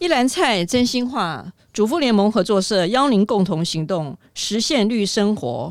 [0.00, 5.70] 一篮菜真心话，主妇联盟合作社邀您共同行动，实现绿生活。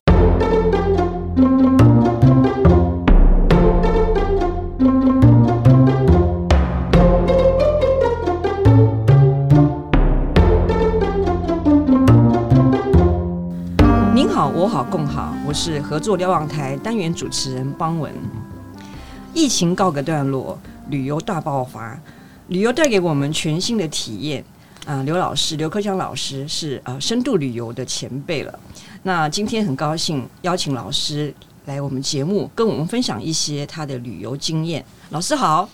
[14.16, 18.10] 您好，我好，共好，我是合作瞭望台单元主持人邦文。
[19.34, 22.00] 疫情告个段落，旅游大爆发。
[22.48, 24.44] 旅游带给我们全新的体验
[24.86, 25.02] 啊！
[25.04, 28.60] 刘老师，刘克强老师是呃深度旅游的前辈了。
[29.02, 31.34] 那今天很高兴邀请老师
[31.66, 34.84] 来我们节目，跟我们分享一些他的旅游经验。
[35.10, 35.70] 老师好，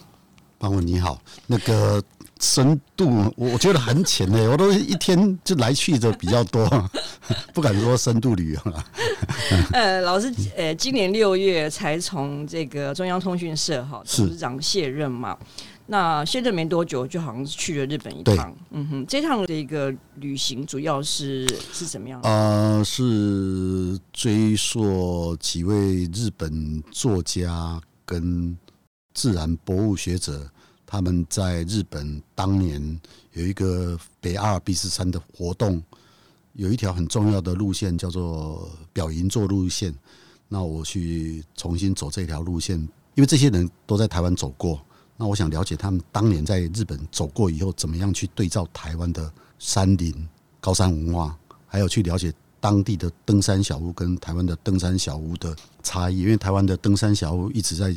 [0.58, 1.20] 邦文你好。
[1.48, 2.02] 那个
[2.40, 6.90] 深度，我觉得很浅诶，我都一天就来去的比较多，
[7.54, 8.86] 不敢说深度旅游了。
[9.74, 15.36] 呃，老师，呃，今年六月才从这个中央通讯社哈董事长卸任嘛。
[15.92, 18.56] 那现在没多久，就好像是去了日本一趟。
[18.70, 22.22] 嗯哼，这趟的一个旅行主要是是怎么样？
[22.22, 28.56] 呃，是追溯几位日本作家跟
[29.16, 30.48] 自然博物学者，
[30.86, 33.02] 他们在日本当年
[33.34, 35.82] 有一个北阿尔卑斯山的活动，
[36.54, 39.92] 有一条很重要的路线叫做表银座路线。
[40.48, 42.78] 那我去重新走这条路线，
[43.16, 44.80] 因为这些人都在台湾走过。
[45.22, 50.16] 那我想了解他们当年在日本走过以后，怎么样去对照台湾的山林、
[50.62, 55.54] 高山文化，还有去了解当地的登山小屋跟台湾的登山小屋的
[55.84, 56.20] 差异。
[56.20, 57.94] 因为台湾的登山小屋一直在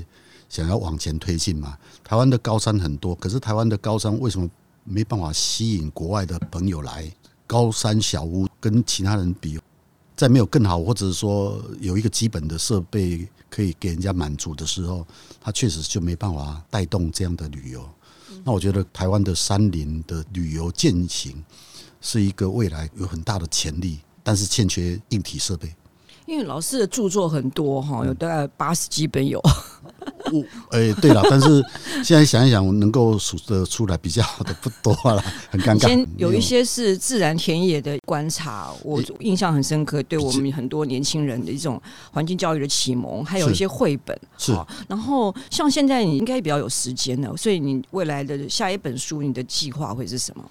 [0.49, 4.51] 想要往前推进嘛，台湾的高山很多，可是台湾的高山为什么
[4.83, 7.09] 没办法吸引国外的朋友来？
[7.47, 9.61] 高山小屋跟其他人比，
[10.17, 13.29] 在没有更好，或者是说有一个基本的设备。
[13.53, 15.07] 可以给人家满足的时候，
[15.39, 17.87] 他确实就没办法带动这样的旅游。
[18.43, 21.45] 那我觉得台湾的山林的旅游践行
[22.01, 25.71] 是一个未来有很大的潜力，但是欠缺硬体设备。
[26.25, 29.39] 因为老师的著作很多哈，有大概八十几本有。
[30.33, 31.63] 我哎，对了，但是
[32.03, 35.87] 现在想一想，我能够数得出来比较好的不多了， 很尴尬。
[35.87, 44.19] 先有一些是自然田野的观察，我印象很深刻，对我们很多年轻人的一种环境教育的启蒙，还有一些绘本。
[44.39, 44.53] 是。
[44.89, 50.45] 然后像现在你应该比较有时间了，所以你未来的下一本书，你的计划会是什么？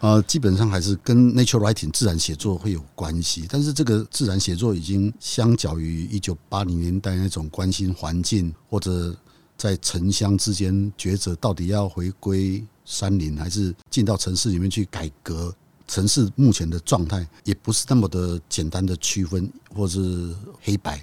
[0.00, 9.14] 呃，基本上还是跟 nature writing 自然写作会有关系，但是这个自然写作已经相较于一九八零年代那种关心环境或者
[9.58, 15.54] 在城乡之间抉择，到底要回归山林还是进到城市里面去改革
[15.88, 20.32] 城市目前的状态，也不是那么的简单的区分或是
[20.62, 20.96] 黑白，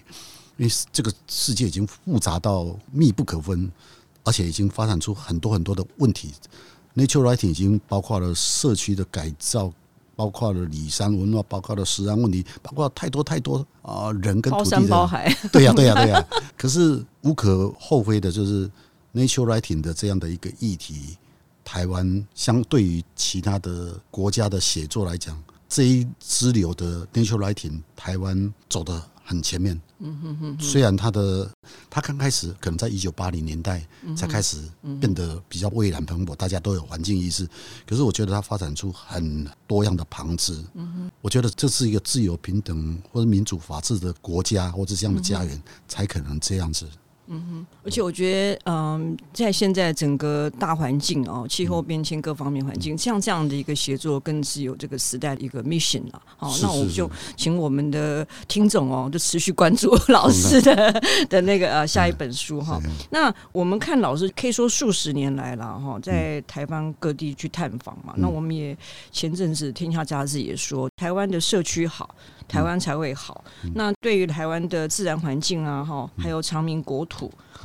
[0.55, 3.69] 因为这个世界已经复杂到密不可分，
[4.23, 6.31] 而且已经发展出很多很多的问题。
[6.95, 9.73] Nature writing 已经包括了社区的改造，
[10.15, 14.77] 包括了李山文化，包括了食安问题，包括太多太多啊人跟土地的。
[14.77, 15.35] 包山包海。
[15.51, 16.43] 对呀、啊，对呀、啊，对呀、啊。
[16.57, 18.69] 可是无可厚非的，就是
[19.13, 21.17] Nature writing 的这样的一个议题，
[21.63, 29.01] 台湾相对于其他的国家的写作来讲，这一支流的 Nature writing，台湾走的。
[29.27, 30.57] 很前面，嗯哼哼。
[30.59, 31.49] 虽然他的
[31.89, 33.85] 他刚开始可能在一九八零年代
[34.15, 34.57] 才开始
[34.99, 37.47] 变得比较蔚然蓬勃，大家都有环境意识。
[37.87, 40.63] 可是我觉得他发展出很多样的旁支。
[40.73, 41.11] 嗯哼。
[41.21, 46.87] 我觉得这是一个自由平等或者民主法治的国家或者这样的家园，才可能这样子。
[47.27, 56.21] 嗯哼，而且我觉得，嗯，在现在整个大环境哦，气候变迁各方面环境，像这样的一个协作，更是有这个时代的一个 mission 了。
[56.37, 62.79] 好，那我们就请我们的听众哦，就持续关注老师的 的那个呃下一本书哈。
[63.09, 68.13] 那我们看老师可以说数十年来了哈，在台湾各地去探访嘛。
[68.17, 68.77] 那我们也
[69.11, 72.13] 前阵子《天下杂志》也说，台湾的社区好。
[72.47, 73.43] 台湾才会好。
[73.73, 77.14] 那对于台湾的自然环境啊，哈，还有长明国土，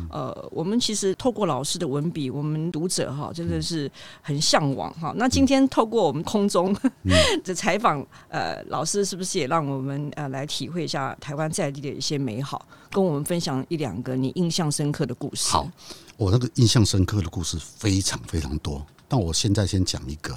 [0.09, 3.91] 呃，我们其实透过老师的文笔，我们读者哈，真的是
[4.22, 5.12] 很向往哈。
[5.16, 6.75] 那今天透过我们空中
[7.44, 15.50] 的采访，呃，老师是不是也让我们呃来体会一下台湾在地的一些美好，跟我们分享一两个你印象深刻的故事？
[15.50, 15.70] 好，
[16.17, 20.37] 我那个印象深刻的故事非常非常多，但我现在先讲一个。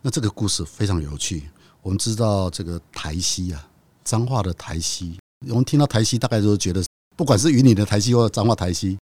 [0.00, 1.42] 那这个故事非常有趣。
[1.82, 3.68] 我们知道这个台西啊，
[4.04, 5.18] 彰化的台西，
[5.48, 6.82] 我们听到台西，大概都觉得，
[7.18, 8.96] 不管是云林的台西或者彰化台西，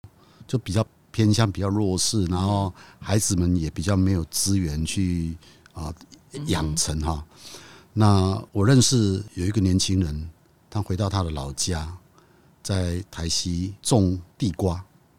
[0.48, 5.36] 就比较偏向比较弱势，然后孩子们也比较没有资源去
[5.74, 5.94] 啊
[6.46, 7.22] 养成哈。
[7.92, 10.30] 那我认识有一个年轻人，
[10.70, 11.94] 他回到他的老家，
[12.64, 14.76] 在台西种地瓜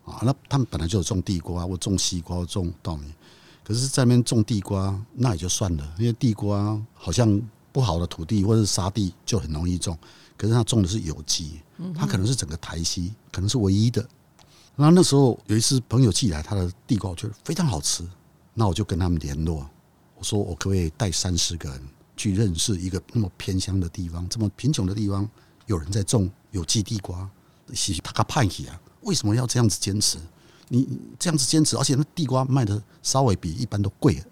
[0.07, 3.13] 啊，那他们本来就有种地瓜或种西瓜种稻米。
[3.63, 7.39] 可是在那边种地瓜，那也就算了，因为地瓜好像
[7.73, 9.99] 不好的土地或者沙地就很容易种。
[10.37, 11.61] 可是他种的是有机，
[11.95, 14.07] 他可能是整个台西可能是唯一的。
[14.77, 18.07] 然后那时候有一次朋友寄来他的地瓜，我觉得非常好吃。
[18.53, 19.69] 那我就跟他们联络，
[20.17, 21.83] 我说我可不可以带三十个人
[22.17, 25.29] 去认识一个那么偏乡的地方，这么贫穷的地方，
[25.67, 27.29] 有人在种有机地瓜，
[27.75, 28.81] 是他个叛逆啊？
[29.03, 30.19] 为什么要这样子坚持？
[30.69, 30.89] 你
[31.19, 34.23] 这样子坚持，而且那地瓜卖的稍微比一般都贵，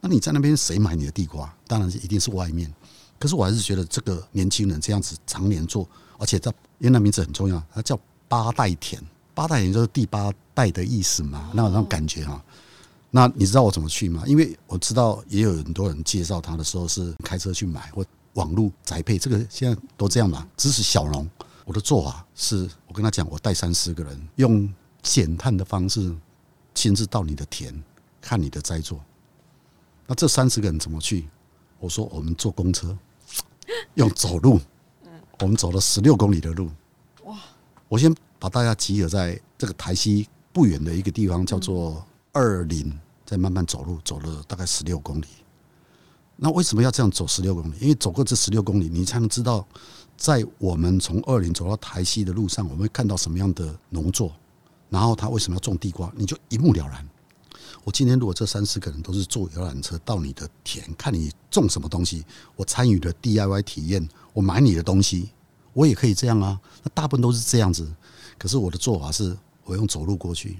[0.00, 1.52] 那你在那边谁买你的地瓜？
[1.66, 2.72] 当然是一定是外面。
[3.18, 5.88] 可是我还是觉得这个年轻人这样子常年做，
[6.18, 9.02] 而且他因为那名字很重要，他叫八代田，
[9.34, 12.42] 八代田就是第八代的意思嘛，那种那种感觉哈。
[13.10, 14.24] 那你知道我怎么去吗？
[14.26, 20.46] 因为我知道也有很多人介绍他的时候是开车去买或网络宅配，这个现在都这样嘛。
[20.56, 21.30] 支持小农，
[21.64, 24.68] 我的做法是我跟他讲，我带三四个人，用
[25.00, 26.12] 减碳的方式
[26.74, 27.72] 亲自到你的田
[28.20, 29.00] 看你的栽作。
[30.06, 31.28] 那这三十个人怎么去？
[31.84, 32.96] 我说我们坐公车，
[33.92, 34.58] 用走路，
[35.40, 36.70] 我们走了十六公里的路。
[37.24, 37.38] 哇！
[37.88, 42.02] 我先把大家集合在这个台西不远的一个地方，叫做
[42.32, 42.90] 二林，
[43.26, 45.26] 再慢慢走路，走了大概十六公里。
[46.36, 47.74] 那为什么要这样走十六公里？
[47.78, 49.66] 因为走过这十六公里，你才能知道，
[50.16, 54.32] 在我们从二林走到台西的路上，我们会看到什么样的农作，
[54.88, 57.06] 然后他为什么要种地瓜，你就一目了然。
[57.84, 62.24] 我今天如果这三四个人都是坐游览车到你的田看你种什么东西，
[62.56, 65.28] 我参与了 DIY 体验，我买你的东西，
[65.74, 66.58] 我也可以这样啊。
[66.82, 67.86] 那大部分都是这样子，
[68.38, 70.56] 可是我的做法是我用走路过去，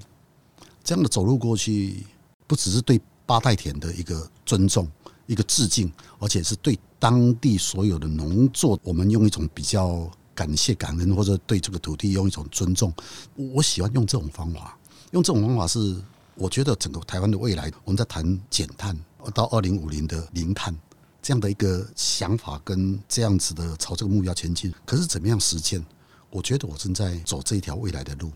[0.85, 2.07] 这样的走路过去，
[2.47, 4.87] 不只是对八代田的一个尊重、
[5.27, 12.93] 一个致敬，而且是对当地所有的农作，我们用一种比较感谢、感恩，或者对这个土地用一种尊重。
[13.35, 14.79] 我喜欢用这种方法，
[15.13, 15.97] 用这种方法是。
[16.37, 18.99] 我觉得整个台湾的未来，我们在谈减碳
[19.33, 20.77] 到二零五零的零碳
[21.23, 24.73] 这样的一个想法，跟这样子的朝这个目标前进。
[24.85, 25.85] 可是怎么样实践？
[26.31, 28.33] 我觉得我正在走这一条未来的路。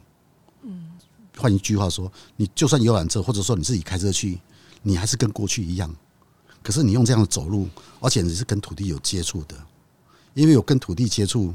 [0.62, 0.92] 嗯，
[1.36, 4.40] 换一句话说，你就算游览车，或者说你自己开车去，
[4.82, 5.92] 你还是跟过去一样。
[6.62, 7.68] 可是你用这样的走路，
[8.00, 9.56] 而且你是跟土地有接触的，
[10.34, 11.52] 因为有跟土地接触，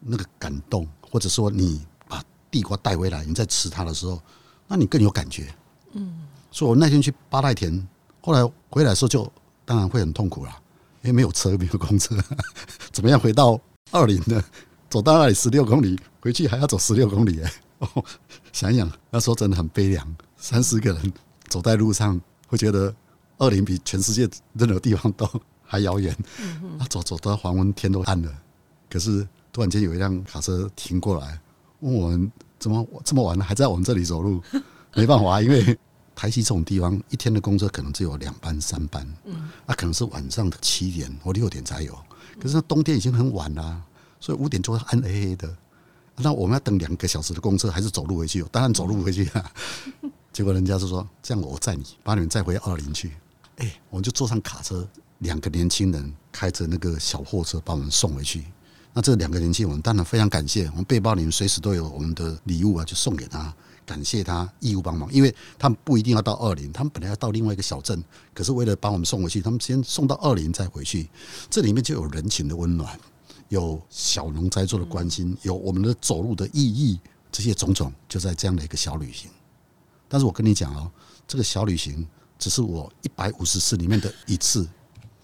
[0.00, 4.20] 那个感动，或者说你把地瓜带回来，你在吃它的时候，
[4.66, 5.54] 那你更有感觉。
[5.94, 7.86] 嗯，所以我那天去八代田，
[8.20, 9.30] 后来回来的时候就
[9.64, 10.60] 当然会很痛苦啦，
[11.02, 12.16] 因为没有车，没有公车，
[12.92, 13.58] 怎么样回到
[13.90, 14.42] 二林呢？
[14.90, 17.52] 走到那里十六公里，回去还要走十六公里哎！
[17.80, 18.04] 哦，
[18.52, 21.12] 想一想那时候真的很悲凉，三十个人
[21.48, 22.94] 走在路上，会觉得
[23.38, 25.28] 二林比全世界任何地方都
[25.64, 26.16] 还遥远。
[26.78, 28.32] 啊，走走到黄昏天都暗了，
[28.88, 31.40] 可是突然间有一辆卡车停过来，
[31.80, 32.30] 问我们
[32.60, 34.40] 怎么这么晚了还在我们这里走路？
[34.94, 35.78] 没办法，因为
[36.14, 41.96] 台西这种地方，一天的公车可能只有两班、三班，嗯，那可能是晚上的七点或六点才有。
[42.40, 43.82] 可是冬天已经很晚了，
[44.20, 45.56] 所以五点就会暗黑黑的。
[46.16, 48.44] 那我们要等两个小时的公车，还是走路回去？
[48.52, 49.52] 当然走路回去啊。
[50.32, 53.12] 结果人家就说：“这样我载你，把你们载回二林去。”
[53.58, 54.86] 哎，我们就坐上卡车，
[55.18, 58.44] 两个年轻人开着那个小货车把我们送回去。
[58.92, 60.66] 那这两个年轻人，我们当然非常感谢。
[60.70, 63.52] 我们背包里面随时都有我们的礼物啊，就送给他。
[63.86, 68.02] 感谢他义务帮忙，因为他们不一定要到二林，他们本来要到另外一个小镇，
[68.32, 71.08] 可是为了把我们送回去，他们先送到二林再回去。
[71.50, 72.98] 这里面就有人情的温暖，
[73.50, 76.98] 有小农栽作的关心，有我们的走路的意义，
[77.30, 79.30] 这些种种就在这样的一个小旅行。
[80.08, 80.90] 但是我跟你讲哦，
[81.28, 82.06] 这个小旅行
[82.38, 84.66] 只是我一百五十次里面的一次，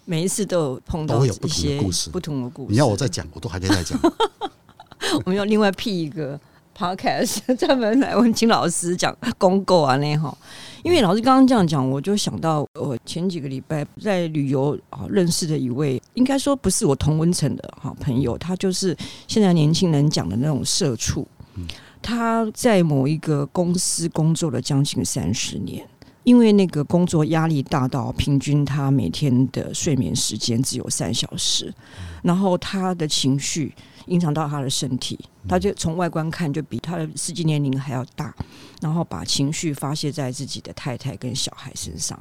[0.05, 2.71] 每一次都有碰到，都会有不同的故事，不同的故事。
[2.71, 3.99] 你要我再讲，我都还可以再讲。
[5.25, 6.39] 我们要另外辟一个。
[6.81, 10.35] Podcast 专门来问金老师讲公购啊那哈，
[10.81, 18.97] 因为老师刚刚这样讲，我就想到我前几个礼拜在旅游啊认识的一位，应该说不是我同温层的哈朋友，他就是
[19.27, 21.27] 现在年轻人讲的那种社畜，
[22.01, 25.87] 他在某一个公司工作了将近三十年，
[26.23, 31.71] 因为那个工作压力大到平均他每天的睡眠时间只有三小时，
[32.23, 33.71] 然后他的情绪。
[34.11, 38.33] 影响到他的身体，他就从外观看就比他的实际年龄还要大，
[38.81, 42.17] 然后把情绪发泄在自己的太太跟小孩身上。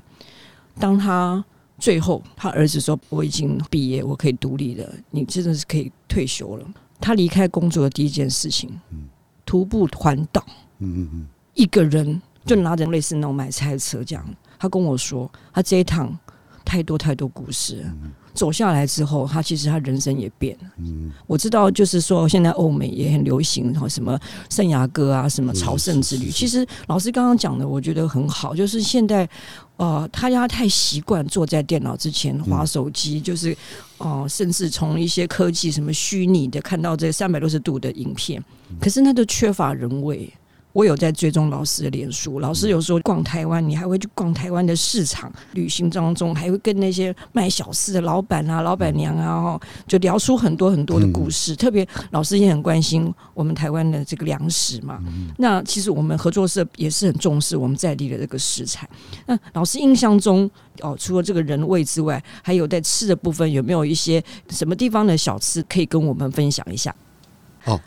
[0.79, 1.45] 当他
[1.79, 6.67] 最后，他儿子说：“我已经毕业，我可以独立了，你真的是可以退休了。”
[7.01, 8.81] 他离开工作的第一件事情，
[9.45, 10.45] 徒步环岛，
[11.55, 14.25] 一个人就拿着类似那种买菜车这样。
[14.59, 16.19] 他跟我说，他这一趟。
[16.63, 17.83] 太多太多故事。
[17.85, 20.71] 嗯走下来之后，他其实他人生也变了。
[20.79, 24.19] 嗯，我知道，就是说现在欧美也很流行，哈，什么
[24.49, 26.31] 圣雅各啊，什么朝圣之旅。
[26.31, 28.55] 其实老师刚刚讲的，我觉得很好。
[28.55, 29.29] 就是现在，
[29.77, 33.53] 呃，大家太习惯坐在电脑之前划手机，就是
[33.99, 38.43] 哦、呃，甚至从一些科技什么虚拟的看到这三百六十度的影片，
[38.81, 40.33] 可是那都缺乏人味。
[40.73, 51.57] 我有在追踪老师的脸书，老师有时候逛台湾，你还会去逛台湾的市场，旅行当中还会跟那些卖小吃的老板啊、老板娘啊，就聊出很多很多的故事。
[51.57, 55.03] 特别老师也很关心我们台湾的这个粮食嘛。
[55.39, 58.89] 那其实我们合作社也是很重视我们在地的这个食材。
[59.27, 60.49] 那老师印象中
[60.83, 66.95] 哦，除了这个人味之外，还有在吃的部分有没有一些什么地方的小吃可以跟我们分享一下？
[67.65, 67.81] 哦，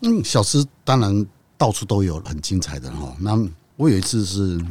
[0.00, 1.26] 嗯，小吃当然。
[1.64, 3.16] 到处都有很精彩的哈。
[3.18, 3.34] 那
[3.76, 4.62] 我有一次是，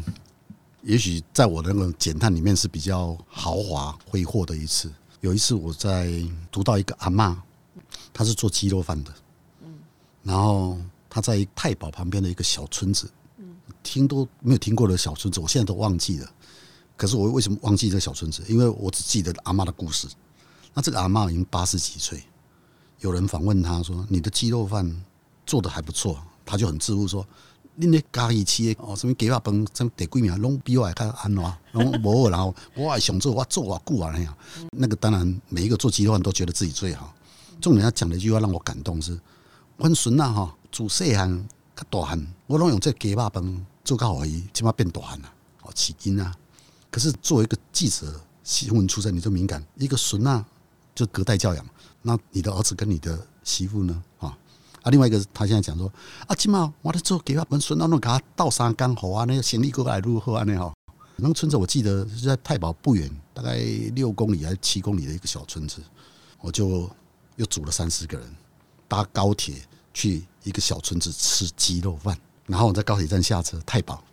[0.83, 4.91] 也许在我的那个简探里面是比较豪华挥霍的一次。
[5.21, 7.35] 有一次我在读到一个阿嬷，
[8.13, 9.11] 她是做鸡肉饭的，
[9.63, 9.73] 嗯
[10.21, 10.77] 然后
[11.09, 13.09] 她在太保旁边的一个小村子，
[13.39, 16.31] 嗯听都没有听过的小村子，我现在都忘记了。
[16.95, 18.43] 可是我为什么忘记这个小村子？
[18.47, 20.07] 因为我只记得阿嬷的故事。
[20.75, 22.23] 那这个阿嬷已经八十几岁，
[22.99, 25.03] 有人访问她说：“你的鸡肉饭
[25.43, 27.25] 做的还不错。”他就很自负说
[27.79, 34.35] ：“恁那嘉义市的哦，什么鸡肉饭，什么第几名，拢比我还较安怎，拢无然后我还想做，我做我久啊那样。
[34.71, 37.13] 那个当然，每一个做鸡肉饭都觉得自己最好。
[37.61, 39.17] 重点他讲了一句话让我感动是：
[39.77, 45.33] 阮孙啊哈，自细汉较大汉，我拢用这鸡肉饭做到而已，起码变大汉了，
[45.63, 46.33] 哦，起筋啊。
[46.91, 50.45] 可是作为一个记者，新闻出身，你就敏感，一个孙啊，
[50.93, 51.65] 就隔代教养。
[52.01, 54.03] 那你的儿子跟你的媳妇呢？
[54.19, 54.37] 啊？”
[54.83, 55.91] 啊，另外一个他现在讲说
[56.27, 60.43] 啊，起码我的做给他们孙那弄给他倒三缸好啊，那个行李过来如何啊？
[60.45, 60.73] 那好，
[61.15, 63.55] 那个村子我记得是在太保不远，大概
[63.95, 65.81] 六公里还是七公里的一个小村子，
[66.41, 66.89] 我就
[67.37, 68.27] 又组了三四个人
[68.87, 69.55] 搭高铁
[69.93, 74.03] 去一个小村子吃鸡肉饭，然后我在高铁站下车，太保，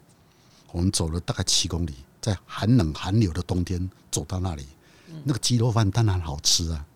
[0.70, 4.64] 我们走了大概七公里，在寒冷寒流的冬天走到那里，
[5.24, 6.86] 那个鸡肉饭当然好吃啊，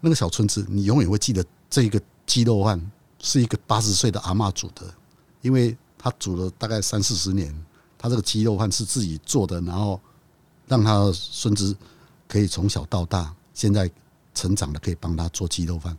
[0.00, 2.90] 那个小村子你永远会记得这个鸡肉饭。
[3.20, 4.82] 是一个八十岁的阿嬷煮的，
[5.42, 7.54] 因为他煮了大概三四十年，
[7.98, 10.00] 他这个鸡肉饭是自己做的，然后
[10.66, 11.76] 让他孙子
[12.26, 13.90] 可以从小到大，现在
[14.34, 15.96] 成长的可以帮他做鸡肉饭，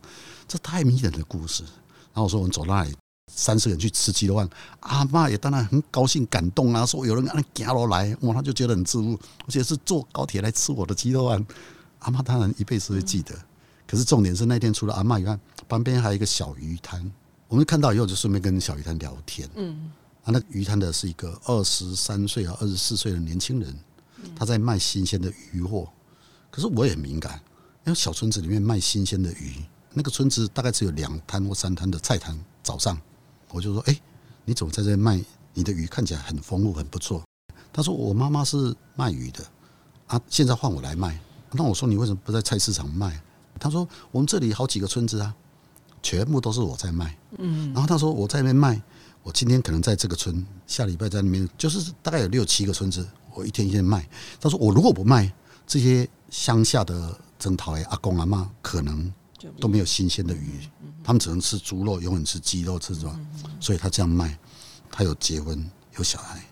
[0.47, 1.63] 这太迷人的故事。
[1.63, 2.95] 然后我说我们走那里，
[3.31, 4.49] 三四个人去吃鸡肉饭，
[4.79, 11.45] 阿嬷也当然很高兴感动啊，说有人让他夹罗来，哇，他就觉得很自负，而且是坐高铁来吃我的鸡肉饭，
[11.99, 13.35] 阿嬷当然一辈子会记得。
[13.87, 15.37] 可是重点是那天除了阿嬷以外，
[15.71, 17.09] 旁边还有一个小鱼摊，
[17.47, 19.49] 我们看到以后就顺便跟小鱼摊聊天。
[19.55, 19.89] 嗯，
[20.25, 23.73] 啊，那鱼摊的是一个二十三岁啊二十四岁的年轻人，
[24.35, 25.87] 他在卖新鲜的鱼货。
[26.49, 27.41] 可是我也很敏感，
[27.85, 29.63] 因为小村子里面卖新鲜的鱼，
[29.93, 32.37] 那个村子大概只有两摊或三摊的菜摊。
[32.61, 32.99] 早上
[33.49, 33.97] 我就说：“哎，
[34.43, 35.23] 你怎么在这卖？
[35.53, 37.23] 你的鱼看起来很丰富，很不错。”
[37.71, 39.45] 他说：“我妈妈是卖鱼的，
[40.07, 41.17] 啊，现在换我来卖。”
[41.53, 43.21] 那我说：“你为什么不在菜市场卖？”
[43.57, 45.33] 他说：“我们这里好几个村子啊，
[46.01, 47.17] 全部都是我在卖。
[47.37, 48.81] 嗯，然后他说我在那边卖，
[49.23, 54.07] 我今天可能在这个村，下礼拜在那边，就是大概有六七个村子，我一天一天卖。
[54.39, 55.31] 他说我如果不卖，
[55.65, 59.11] 这些乡下的曾桃阿公阿妈可能
[59.59, 60.67] 都没有新鲜的鱼，
[61.03, 63.19] 他们只能吃猪肉，永远吃鸡肉，吃什么？
[63.59, 64.37] 所以他这样卖，
[64.91, 66.43] 他有结婚有小孩，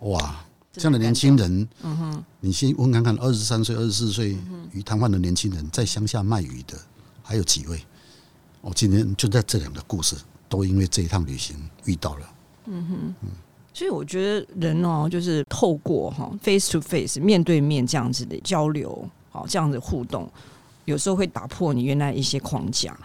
[0.00, 4.38] 哇。”这样的年轻人，嗯哼，你先问看看，二十三岁、二十四岁
[4.70, 6.78] 鱼摊贩的年轻人，在乡下卖鱼的
[7.24, 7.84] 还有几位？
[8.60, 10.16] 我今天就在这两个故事，
[10.48, 12.26] 都因为这一趟旅行遇到了。
[12.66, 13.28] 嗯哼，嗯，
[13.72, 20.30] 所以我觉得人哦，就是透过哈 face to face 面对面这样子的交流，好，这样子互动，
[20.84, 22.96] 有时候会打破你原来一些框架。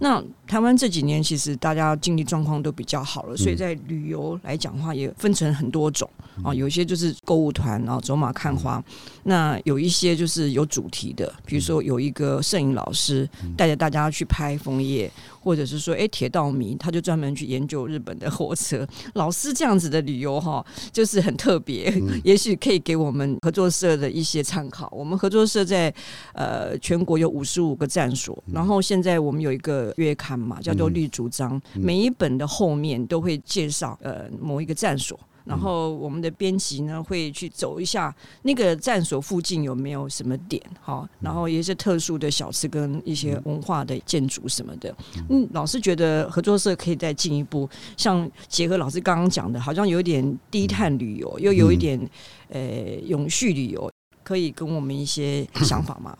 [0.00, 6.08] 那台湾这几年其实大家经济状况都比较好了，所以在旅游来讲的话，也分成很多种。
[6.42, 8.82] 啊，有一些就是购物团，然后走马看花。
[9.24, 15.10] 那有一些就是有主题的，比如说有一个摄影老师带着大家去拍枫叶，
[15.40, 18.86] 或者是说，哎，铁道迷他就专门去研究日本的火车。
[19.14, 21.92] 老师这样子的旅游哈，就是很特别，
[22.24, 24.88] 也许可以给我们合作社的一些参考。
[24.92, 25.92] 我们合作社在
[26.34, 35.18] 呃全国有五十五个站所，然后现在我们有一个月刊嘛，叫做《绿主张》，每一本的后面都会介绍呃某一个站所。
[35.44, 44.94] 然后我们的编辑呢会去走一下那个站所附近有没有什么点，哈，然后一些特殊的小吃跟一些文化的建筑什么的。
[45.28, 52.00] 嗯，老师觉得合作社可以再进一步，像结合老师刚刚讲的，好像有一点低碳旅游，又有一点
[52.48, 52.60] 呃
[53.06, 53.90] 永续旅游。
[54.22, 56.16] 可以跟我们一些想法吗？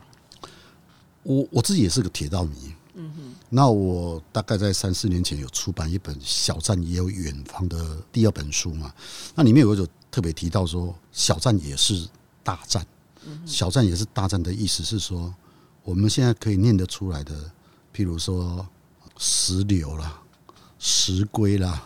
[1.23, 3.34] 我我自己也是个铁道迷，嗯哼。
[3.51, 8.93] 那我大概在三四年前有出版一本《小站也有远方》的第二本书嘛，
[9.35, 12.09] 那里面有一种特别提到说，小站也是
[12.43, 12.85] 大战，
[13.47, 15.33] 小站也是大战的意思是说，
[15.83, 17.35] 我们现在可以念得出来的，
[17.95, 18.67] 譬如说
[19.19, 20.21] 石榴啦、
[20.79, 21.85] 石龟啦，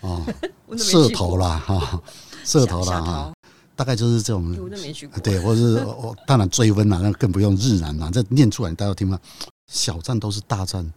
[0.00, 0.24] 啊，
[0.78, 2.02] 社头啦，哈，
[2.44, 3.32] 社头啦，哈。
[3.76, 4.56] 大概就是这种，
[5.22, 8.10] 对，或者是我当然追温啦，那更不用日南啦。
[8.12, 9.16] 这念出来大家听吗？
[9.68, 10.92] 小站都是大站，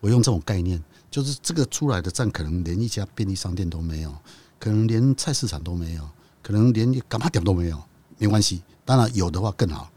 [0.00, 4.14] 我用这种概念，就是这个出来的站可能连一家便利商店都没有，
[4.60, 6.06] 可能连菜市场都没有，
[6.42, 7.82] 可能连干嘛点都没有，
[8.18, 8.62] 没关系。
[8.84, 9.90] 当然有的话更好。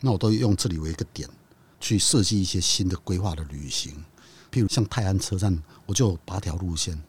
[0.00, 1.28] 那我都用这里为一个点，
[1.78, 3.92] 去设计一些新的规划的旅行。
[4.50, 7.00] 譬如像泰安车站，我就有八条路线，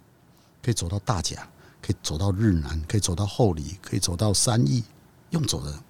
[0.61, 1.49] 可以走到大甲。
[1.81, 4.83] 可以走到日南，可以走到后里，可以走到三义，
[5.29, 5.81] 用走的。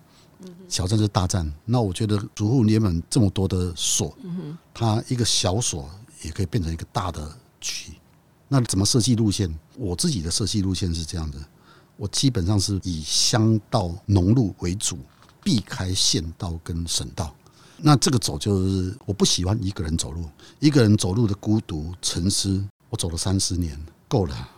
[0.67, 4.15] 小站是大站，那我觉得主妇联盟这么多的所，
[4.73, 5.89] 它一个小所
[6.21, 7.93] 也可以变成一个大的区。
[8.47, 9.53] 那怎么设计路线？
[9.75, 11.37] 我自己的设计路线是这样的：
[11.97, 14.97] 我基本上是以乡道农路为主，
[15.43, 17.35] 避开县道跟省道。
[17.81, 20.25] 那这个走就是我不喜欢一个人走路，
[20.59, 22.63] 一个人走路的孤独沉思。
[22.89, 24.49] 我走了三十年，够了。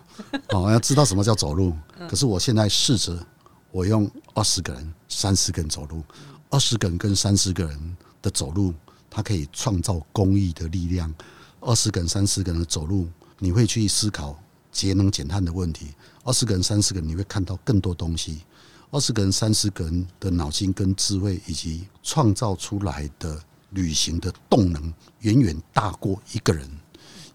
[0.50, 1.73] 哦，要知道什么叫走路。
[2.07, 3.25] 可是我现在试着，
[3.71, 6.03] 我用二十个人、三十个人走路，
[6.49, 8.73] 二十个人跟三十个人的走路，
[9.09, 11.13] 它可以创造公益的力量。
[11.61, 13.07] 二十个人、三十个人的走路，
[13.39, 14.37] 你会去思考
[14.73, 15.87] 节能减碳的问题。
[16.25, 18.41] 二十个人、三十个人，你会看到更多东西。
[18.89, 26.69] 二十个人、三十个人的脑筋跟智慧，以及创造出来的旅行的动能，远远大过一个人。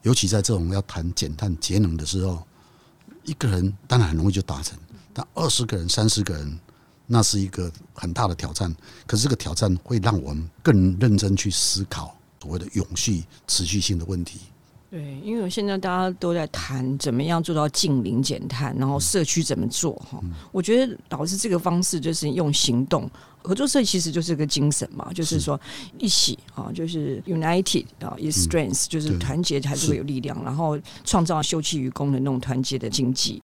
[0.02, 2.47] 尤其在这种要谈减碳节能的时候。
[3.25, 4.78] 一个人当然很容易就达成，
[5.17, 6.61] 但二十个人、三十个人，
[7.07, 8.71] 那是一个很大的挑战。
[9.07, 14.41] 可是这个挑战会让我们更认真去思考所谓的永续、持续性的问题。
[14.91, 20.21] 对，因为现在大家都在谈怎么样做到近零减碳，然后社区怎么做哈。
[20.53, 23.11] 我觉得老师这个方式就是用行动
[23.43, 25.59] 合作社，其实就是个精神嘛，就是说
[25.99, 33.43] 一起啊，就是 united 啊，is strength，就是团结才是会有力量，然后创造休戚与共的那种团结的经济。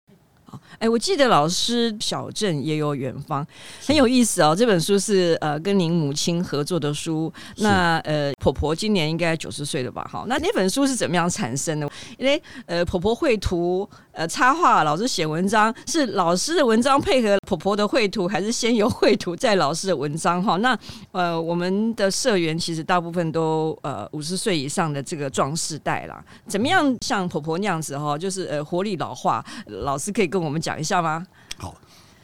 [0.81, 3.47] 哎，我记得老师小镇也有远方，
[3.87, 4.57] 很有意思哦。
[4.57, 7.31] 这本书是呃跟您母亲合作的书。
[7.59, 10.09] 那呃婆婆今年应该九十岁了吧？
[10.11, 11.87] 好，那那本书是怎么样产生的？
[12.17, 20.43] 因为呃婆婆绘图，呃插画，老师写文章，是老师的文章配合婆婆的绘图，还是先有绘图再老师的文章？
[20.43, 20.75] 哈，那
[21.13, 26.25] 呃我们的社员其实大部分都呃五十岁以上的这个壮世代啦。
[26.47, 29.45] 怎么样像婆婆那样子哈，就是呃活力老化？
[29.67, 31.27] 老师可以跟我们讲一下吗？
[31.57, 31.75] 好，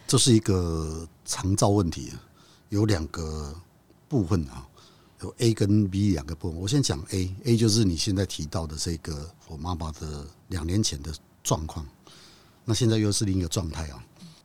[0.06, 2.12] 这是一个长照问题，
[2.68, 3.54] 有两个
[4.08, 4.66] 部分啊，
[5.20, 6.60] 有 A 跟 B 两个部分。
[6.60, 11.86] 我先讲 A，A 就是你现在提到的这个我妈妈的两年前的状况，
[12.64, 14.02] 那现在又是另一个状态啊。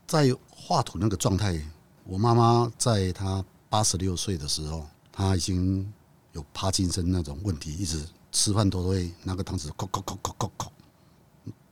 [0.08, 1.62] 在画图那个状态，
[2.04, 5.90] 我妈妈在她八十六岁的时候，她已经
[6.34, 10.72] 有帕金森那种问题，一直吃饭都会拿个汤匙，抠抠抠抠抠抠，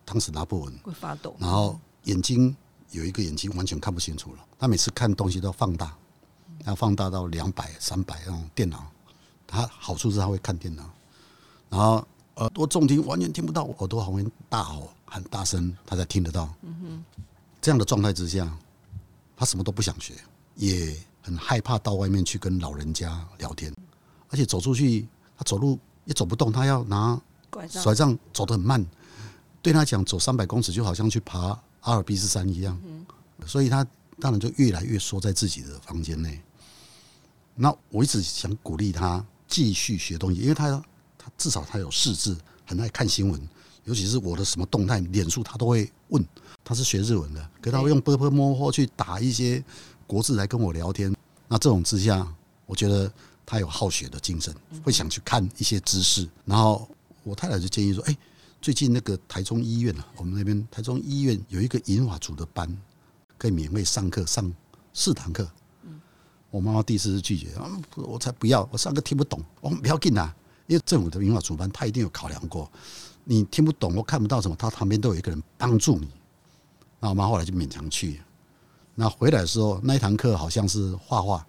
[0.06, 1.80] 汤匙拿不稳，会发抖，然后。
[2.04, 2.56] 眼睛
[2.92, 5.96] 有一个眼睛完全看不清楚了，他每次看东西都要放大，
[6.66, 8.86] 要放大到两百、三百那种电脑。
[9.46, 10.84] 他好处是他会看电脑，
[11.70, 16.48] 然后耳朵重听完全听不到，耳朵好像大吼很大声，他才听得到。
[16.62, 17.24] 嗯哼
[17.60, 18.52] 这样的状态之下，
[19.36, 20.14] 他什么都不想学，
[20.56, 23.74] 也很害怕到外面去跟老人家聊天，
[24.30, 28.86] 而且走出去他走路也走不动，他要拿拐杖走得很慢，
[29.62, 31.60] 对他讲走三百公尺就好像去爬。
[31.82, 32.80] 阿尔卑斯山一样，
[33.46, 33.86] 所以他
[34.20, 36.42] 当然就越来越缩在自己的房间内。
[37.56, 40.70] 那我一直想鼓励他继续学东西，因为他
[41.18, 43.50] 他至少他有识字，很爱看新闻，
[43.86, 46.26] 尤其是我的什么动态，脸书他都会问。
[46.64, 49.64] 他是学日文的，可他会用波波摸或去打一些
[50.06, 51.16] 国字来跟我聊天。
[51.48, 52.28] 那这种之下，
[52.66, 53.12] 我觉得
[53.46, 56.28] 他有好学的精神，会想去看一些知识。
[56.46, 56.88] 然后
[57.24, 58.18] 我太太就建议说：“哎。”
[58.62, 62.70] 最近那个台中医院啊，我们那边台中医院有一个银发族的班，
[63.38, 64.52] 可以免费上课，上
[64.94, 65.50] 四堂课。
[66.52, 67.50] 我妈妈第一次是拒绝，
[67.96, 70.36] 我才不要，我上课听不懂，我们不要进啊，
[70.68, 72.70] 因为政府的银发族班，他一定有考量过，
[73.24, 76.10] 你听不懂，我看不到什么，他旁边都有一个人帮助你。
[77.00, 78.20] 那我妈后来就勉强去，
[78.96, 81.46] 那回来的时候那一堂课好像是画画，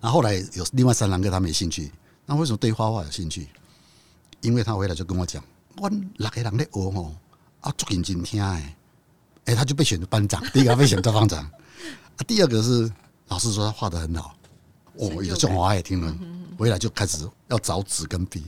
[0.00, 1.90] 那后来有另外三堂课他没兴趣，
[2.24, 3.48] 那为什么对画画有兴趣？
[4.42, 5.42] 因为他回来就跟我讲。
[5.78, 7.14] 我六个人在学吼，
[7.60, 8.74] 啊，足认真听诶，
[9.44, 10.42] 哎，他就被选择班长。
[10.52, 11.50] 第一个被选做班长，啊，
[12.26, 12.90] 第二个是
[13.28, 14.34] 老师说他画得很好，
[14.94, 16.16] 哦，一个中华也听了，
[16.58, 18.44] 回来就开始要找纸跟笔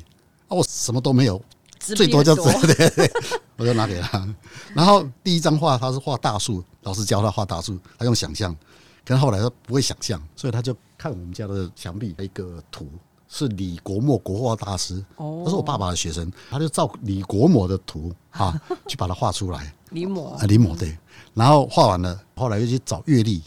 [0.49, 1.41] 啊，我什么都没有，
[1.79, 3.11] 最多就纸，对，
[3.57, 4.27] 我就拿给他。
[4.75, 8.57] 然后第一张画他是画大树，老师教他画大树，他用想象，
[9.05, 12.91] 可是后来他不会想象，所以他就看我们家的墙壁一个图，
[13.29, 19.73] 是李国墨国画大师，他是我爸爸的学生，他就照李国墨的图啊 去把它画出来。
[19.91, 20.97] 临摹啊，临摹对，
[21.35, 23.43] 然后画完了，后来又去找月历。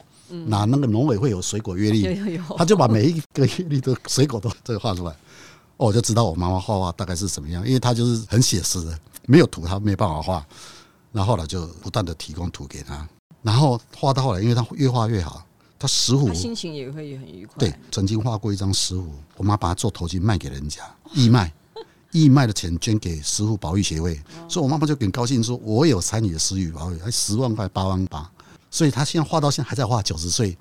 [0.46, 5.12] 拿那个农委会有水果月历，他就把每一个月历的 水果都这个画出来，
[5.76, 10.46] 哦，我就知道我妈妈画画大概是什么样，因为她就是很写实的，没有图她没办法画。
[11.12, 13.06] 然后后来就不断的提供图给她，
[13.42, 15.44] 然后画到后来，因为她越画越好，
[15.82, 17.56] 他石虎心情也会很愉快。
[17.58, 20.84] 对，曾经画过一张石虎，我妈把它做头巾卖给人家，
[21.16, 21.52] 义卖，
[22.14, 28.30] 义卖的钱捐给石虎保育协会，所以我妈妈就很高兴说，我有参与石虎保育，还十万块八万八。
[28.70, 30.56] 所以他现在画到现在还在画，九十岁，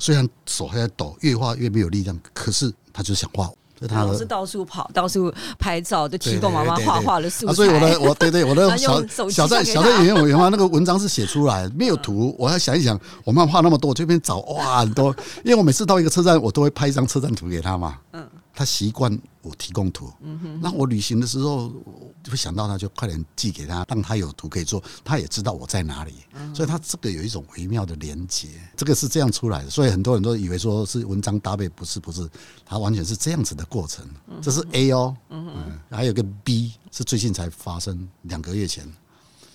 [0.00, 3.48] 虽然手还在抖，越画越没有力量，可是他就想画。
[3.88, 7.52] 他老是到处跑，到处拍照，就提供妈妈画画的素材。
[7.52, 17.98] 所以我的我对对我的 小小在小在演员我原来那个文章是写出来，没有图，我要想一想，我妈妈画那么多，我这边找哇很多，因为我每次到一个车站，我都会拍一张车站图给他嘛。
[18.12, 18.26] 嗯。
[18.58, 19.12] 他习惯
[19.46, 20.12] 我提供图，
[20.60, 21.72] 那我旅行的时候
[22.22, 26.14] 就会想到他，就快点寄给他，让他有图可以做，他也知道我在哪里，
[26.52, 29.70] 所以他这个有一种微妙的连接，这个是这样出来的。
[29.70, 32.28] 所以很多人都以为说是文章搭配，不是不是，
[32.64, 34.04] 他完全是这样子的过程。
[34.42, 38.92] 这是 A 哦，嗯，还有个 B 是最近才发生，两个月前，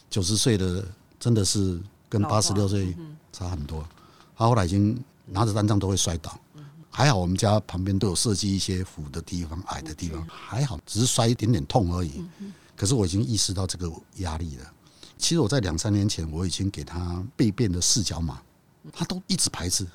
[0.09, 0.85] 九十岁的
[1.19, 2.95] 真的是跟八十六岁
[3.33, 3.85] 差很多，
[4.37, 6.39] 他后来已经拿着单张都会摔倒。
[6.91, 12.23] 还好，我们家旁边都有设计一些扶的地方、矮的地方，还好，只是摔一点点痛而已。
[12.75, 14.73] 可是我已经意识到这个压力了。
[15.17, 18.41] 其实我在两三年前，我已经给他背变的四脚马，
[18.91, 19.87] 他都一直排斥。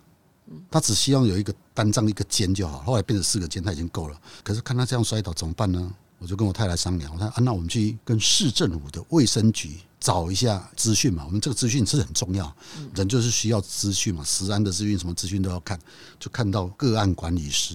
[0.70, 4.20] 他只希望有一个单张一个肩就好，后来变成四个肩，他已经够了。
[4.42, 5.92] 可是看他这样摔倒怎么办呢？
[6.18, 9.79] 我就跟我太太商量，我说啊，那我们去跟市政府的卫生局。
[9.98, 12.55] 找一下资讯嘛，我们这个资讯是很重要，
[12.94, 15.76] 人就是需要资讯嘛，食安的资讯，什么资讯都要看。
[16.20, 17.74] 就看到个案管理师，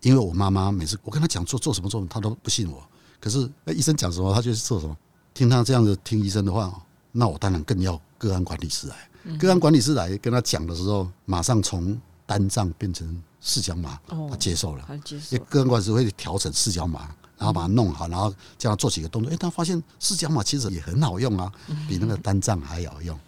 [0.00, 2.82] 因为我妈妈每次我跟她讲做做什么做什么，她都不信我。
[3.20, 4.96] 可是那医生讲什么，她就是做什么。
[5.34, 6.72] 听她这样子听医生的话，
[7.12, 9.36] 那我当然更要个案管理师来。
[9.36, 14.86] 个案管理师来跟他讲的时候，马上从单账变成四角马，他接受了。
[15.30, 17.14] 因为个案管理师会调整四角马。
[17.40, 19.32] 然后把它弄好，然后叫他做几个动作。
[19.32, 21.50] 哎，他发现四脚马其实也很好用啊，
[21.88, 23.18] 比那个单杖还好用。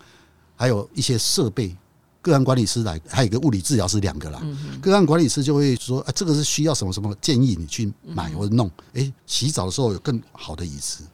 [0.55, 1.75] 还有一些设备，
[2.21, 4.43] 个案管理师来，还有一个物理治疗师两个啦。
[4.83, 11.05] 个案管理师就会说：“啊，这个是需要什么什么建议你去买或者弄。”哎，洗澡的时候有更好的椅子。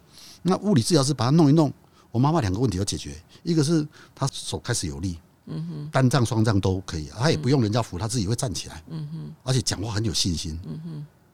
[0.43, 1.73] 那物理治疗师把它弄一弄，
[2.11, 10.59] 我妈妈两个问题要解决：一个是她手开始有力，嗯哼单杖双杖都可以，她也不用人家扶，她自己会站起来，嗯哼而且讲话很有信心。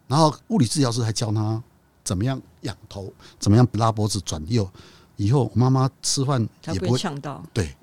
[0.07, 1.63] 然后物理治疗师还教他
[2.03, 4.69] 怎么样仰头，怎么样拉脖子转右。
[5.17, 7.43] 以后我妈妈吃饭也不会呛到。
[7.53, 7.75] 对，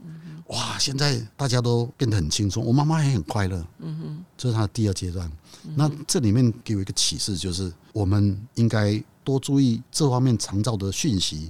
[0.48, 0.78] 哇！
[0.78, 3.66] 现在大家都变得很轻松，我妈妈也很快乐。
[3.80, 5.32] 嗯哼，这是她的第二阶段。
[5.76, 11.50] 那这里面给我一个启示，就是我们应该多注意这方面常照的讯息，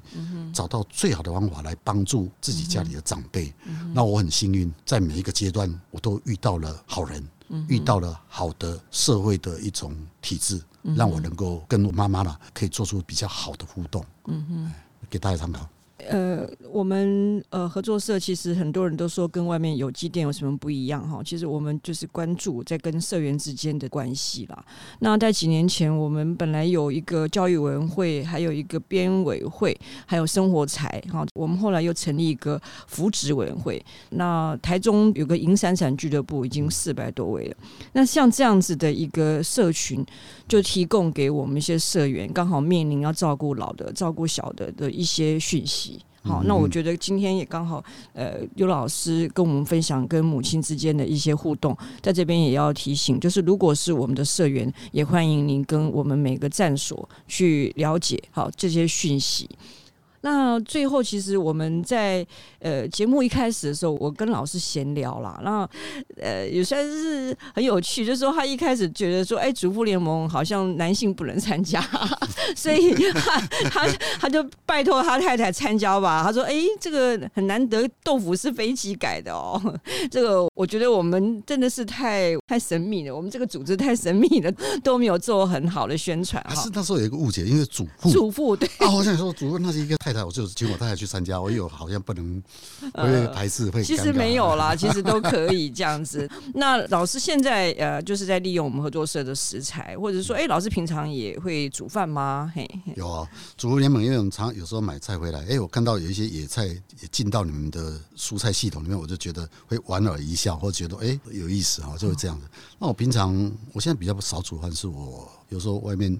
[0.53, 3.51] 找到最好的方法来帮助自己家里的长辈。
[3.93, 7.27] 那我很幸运，在每一个阶段我都遇到了好人。
[7.67, 10.61] 遇到了好的社会的一种体制，
[10.95, 14.71] 让我能够跟我妈妈呢，可以做出比较好的互动，嗯哼，
[15.09, 15.67] 给大家参考。
[16.09, 21.21] 呃，我们呃合作社其实很多人都说跟外面有机店有什么不一样哈？
[21.23, 24.65] 其实我们就是关注在跟社员之间的关系啦。
[24.99, 31.25] 那在几年前，我们本来有一个教育委员会，还有一个编委会，还有生活财哈。
[31.33, 33.83] 我们后来又成立一个扶植委员会。
[34.09, 37.55] 那台中有个银闪闪俱乐部，已经四百多位了。
[37.93, 40.05] 那像这样子的一个社群，
[40.47, 45.90] 就提供给我们一些社员，刚好面临要照顾老的、照顾小的的一些讯息。
[46.23, 59.49] 好，那我觉得今天也刚好，呃，刘老师跟我们分享跟母亲之间的一些互动，在这边也要提醒，就是如果是我们的社员，也欢迎您跟我们每个站所去了解好这些讯息。
[60.21, 62.25] 那最后，其实我们在
[62.59, 65.67] 呃节目一开始的时候，我跟老师闲聊啦，然后
[66.21, 71.81] 呃也算是很有趣，就是说他一开始觉得说，哎，主妇联盟好像男性不能参加，
[72.55, 73.39] 所以他
[73.71, 73.87] 他
[74.19, 76.21] 他就拜托他太太参加吧。
[76.23, 79.59] 他说，哎，这个很难得，豆腐是飞机改的哦。
[80.11, 84.53] 这个我觉得我们真的是太太神秘了，我们这个组织太神秘了，
[84.83, 86.43] 都没有做很好的宣传。
[86.47, 90.10] 还是那时候有一个误解，因为主妇，主妇对啊，我想说主妇那是一个太。
[90.13, 92.43] 太太，我就请我太太去参加， 我有好像不能，
[92.93, 93.83] 我有排斥会。
[93.83, 96.29] 其实没有啦， 其实都可以这样子。
[96.53, 102.51] 那老师现在呃，就是在利用我们合作社的食材，或者说，哎，老师平常也会煮饭吗？
[102.55, 112.47] 嘿，有啊，主妇联盟因为我们常有时候买菜回来，哎，我看到有一些野菜也进到你们的蔬菜系统里面，我就觉得会莞尔一笑，或者觉得哎有意思哈，就会这样子。
[112.79, 116.13] 那我平常我现在比较少煮饭，是我有时候外面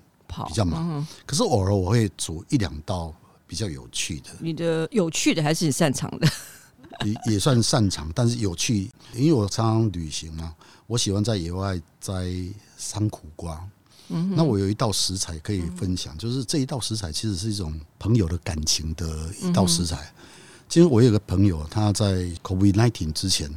[0.47, 3.13] 比较忙，可是偶尔我会煮一两道。
[3.51, 6.27] 比较有趣的，你的有趣的还是你擅长的？
[7.03, 10.55] 也也算擅长，但是有趣，因为我常常旅行嘛，
[10.87, 12.33] 我喜欢在野外摘
[12.77, 13.61] 山苦瓜。
[14.07, 20.13] 嗯，那我有一道食材可以分享，就是这一道食材其实是一种朋友的感情的一道食材。
[20.69, 23.51] 其实我有个朋友，他在 COVID nineteen 之前，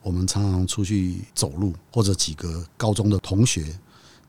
[0.00, 3.78] 我们常常出去走路，或者几个高中的同学，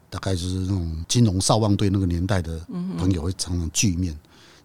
[0.10, 2.60] 大概就是那种金融少望队那个年代的
[2.97, 4.13] 朋友，会常常聚面。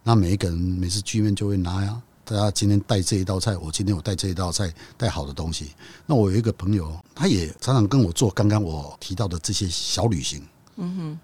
[0.03, 5.71] 那每一个人每次聚面就会拿呀，大家今天带这一道菜，我今天我带这一道菜，带好的东西。
[6.05, 10.41] 那我有一个朋友，他也常常跟我做刚刚我提到的这些小旅行。
[10.77, 11.19] 嗯哼。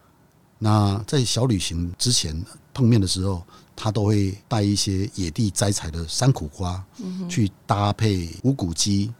[0.59, 2.39] 那在小旅行之前
[2.73, 3.43] 碰面的时候，
[3.75, 6.83] 他都会带一些野地摘采的山苦瓜，
[7.29, 9.13] 去搭配五谷鸡、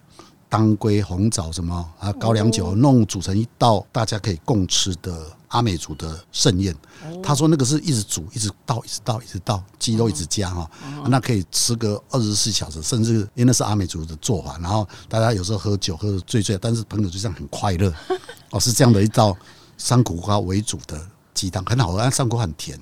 [0.50, 5.32] 当归、红枣什么啊高粱酒，弄煮成一道大家可以共吃的。
[5.50, 6.76] 阿美族的盛宴，
[7.24, 10.70] 他说那个是一直煮，一直倒，一直倒，一直倒，鸡肉一直加哈，
[11.08, 14.58] 那可以吃个二十四小时，甚至因为那是阿美族的做法。
[14.60, 17.94] 然后大家有时候喝酒喝得醉醉，但是朋友就这样很快乐。
[18.52, 19.36] 哦，是这样的一道
[19.78, 21.00] 山苦瓜为主的
[21.34, 22.10] 鸡汤，很好喝。
[22.10, 22.80] 山苦瓜很甜，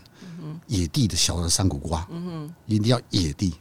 [0.68, 2.08] 野地的小的山苦瓜，
[2.66, 3.54] 一定要野地。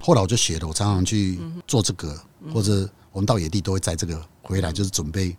[0.00, 2.20] 后来我就学了，我常常去做这个，
[2.52, 5.36] 或者我们到野地都会摘这个回来，就是准备。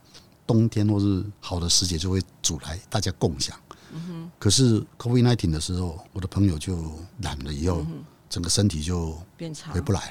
[0.50, 3.56] 冬天或是好的时节就会煮来大家共享。
[4.40, 7.86] 可是 COVID-19 的时候，我的朋友就染了以后，
[8.28, 9.16] 整个身体就
[9.72, 10.02] 回不来，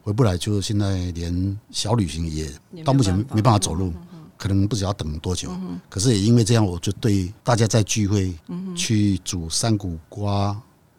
[0.00, 2.48] 回不来，就现在连小旅行也
[2.84, 3.92] 到目前没办法走路，
[4.38, 5.50] 可能不知道要等多久。
[5.90, 8.32] 可是也因为这样，我就对大家在聚会
[8.76, 10.56] 去煮山苦瓜、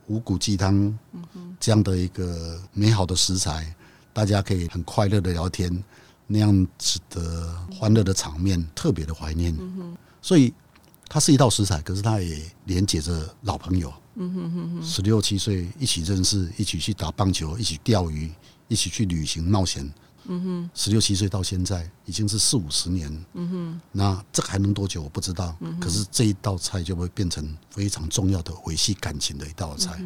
[0.07, 0.99] 五谷鸡汤
[1.61, 3.73] 这样的一个美好的食材，
[4.11, 5.71] 大家可以很快乐的聊天。
[6.27, 9.55] 那样子的欢乐的场面，特别的怀念。
[10.21, 10.53] 所以
[11.07, 13.93] 它是一道食材，可是它也连接着老朋友。
[14.81, 18.31] 十六七岁一起认识，一起去打棒球，一起钓鱼，
[18.67, 19.91] 一起去旅行冒险。
[20.73, 23.25] 十六七岁到现在已经是四五十年。
[23.91, 25.03] 那这还能多久？
[25.03, 25.55] 我不知道。
[25.79, 30.03] 可是这一道菜就会变成非常重要的维系感情的一道菜。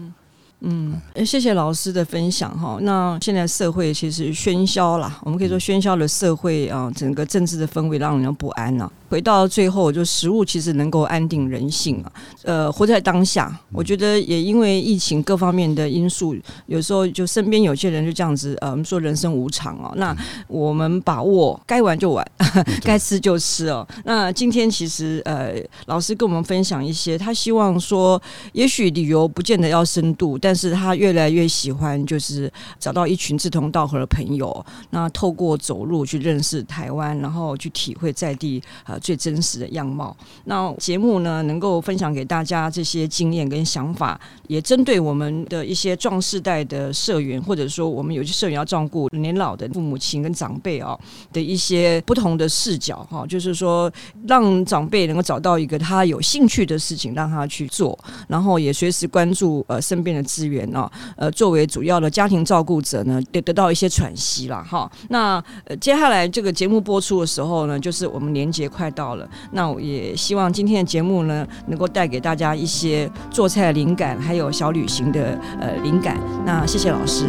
[1.25, 2.77] 谢谢老师的分享哈。
[2.81, 8.89] 那现在社会其实喧嚣啦，我们可以说喧嚣的社会啊，整个政治的氛围让人不安呐。
[9.09, 12.11] 回到最后，就食物其实能够安定人性啊。
[12.43, 16.35] 呃，活在当下，我觉得也因为疫情各方面的因素，
[16.67, 19.91] 有时候就身边有些人就这样子，呃，我们说人生无常哦。
[19.95, 20.15] 那
[20.47, 22.23] 我们把握该玩就玩，
[22.85, 23.85] 该吃就吃哦。
[24.03, 25.55] 那今天其实呃，
[25.87, 28.21] 老师跟我们分享一些，他希望说，
[28.53, 38.98] 也许旅游不见得要深度，但是他越来越喜欢就是找到一群志同道合的朋友，那透过走路去认识台湾，然后去体会在地呃。
[38.99, 40.15] 最真实的样貌。
[40.45, 50.97] 那节目呢，能够分享给大家这些经验跟想法，也针对我们的一些壮世代的社员，或者说我们有些社员要照顾年老的父母亲跟长辈啊
[51.31, 53.91] 的一些不同的视角哈，就是说
[54.27, 64.91] 让长辈能够找到一个他有兴趣的事情让他去做，然后也随时关注呃身边的资源啊，呃作为主要的家庭照顾者呢，得得到一些喘息了哈。
[65.09, 69.27] 那呃接下来这个节目播出的时候呢，就是我们年节快到了。
[69.51, 76.17] 那我也希望今天的节目呢能够带给大家一些做菜灵感还有小旅行的呃灵感。
[76.45, 77.25] 那谢谢老师。